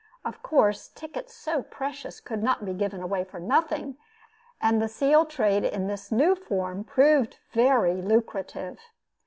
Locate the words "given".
2.73-3.03